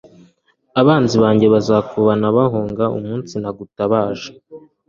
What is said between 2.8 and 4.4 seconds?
umunsi nagutabaje